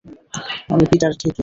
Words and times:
আমি 0.71 0.83
পিটার 0.91 1.11
ঠিকই। 1.13 1.31